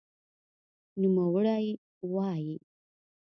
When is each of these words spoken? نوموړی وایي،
نوموړی 0.99 1.67
وایي، 2.13 2.55